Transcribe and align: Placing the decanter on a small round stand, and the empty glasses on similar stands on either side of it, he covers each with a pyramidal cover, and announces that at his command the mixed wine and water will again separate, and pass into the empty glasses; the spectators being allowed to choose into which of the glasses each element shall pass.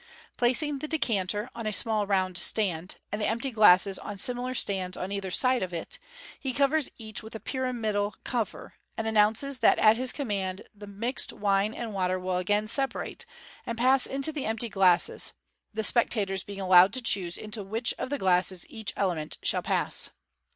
Placing 0.35 0.79
the 0.79 0.87
decanter 0.87 1.51
on 1.53 1.67
a 1.67 1.71
small 1.71 2.07
round 2.07 2.35
stand, 2.35 2.95
and 3.11 3.21
the 3.21 3.27
empty 3.27 3.51
glasses 3.51 3.99
on 3.99 4.17
similar 4.17 4.55
stands 4.55 4.97
on 4.97 5.11
either 5.11 5.29
side 5.29 5.61
of 5.61 5.75
it, 5.75 5.99
he 6.39 6.53
covers 6.53 6.89
each 6.97 7.21
with 7.21 7.35
a 7.35 7.39
pyramidal 7.39 8.15
cover, 8.23 8.73
and 8.97 9.05
announces 9.05 9.59
that 9.59 9.77
at 9.77 9.97
his 9.97 10.11
command 10.11 10.63
the 10.73 10.87
mixed 10.87 11.31
wine 11.31 11.75
and 11.75 11.93
water 11.93 12.17
will 12.17 12.37
again 12.37 12.67
separate, 12.67 13.27
and 13.63 13.77
pass 13.77 14.07
into 14.07 14.31
the 14.31 14.45
empty 14.47 14.69
glasses; 14.69 15.33
the 15.71 15.83
spectators 15.83 16.41
being 16.41 16.59
allowed 16.61 16.93
to 16.93 17.01
choose 17.03 17.37
into 17.37 17.63
which 17.63 17.93
of 17.99 18.09
the 18.09 18.17
glasses 18.17 18.65
each 18.69 18.91
element 18.97 19.37
shall 19.43 19.61
pass. 19.61 20.09